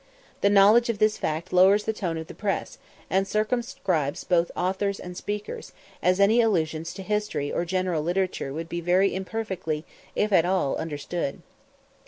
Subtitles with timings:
[0.41, 4.99] The knowledge of this fact lowers the tone of the press, and circumscribes both authors
[4.99, 9.85] and speakers, as any allusions to history or general literature would be very imperfectly,
[10.15, 11.43] if at all, understood.